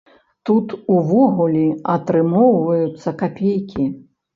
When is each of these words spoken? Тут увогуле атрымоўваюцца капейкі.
Тут 0.49 0.73
увогуле 0.93 1.63
атрымоўваюцца 1.99 3.19
капейкі. 3.25 3.93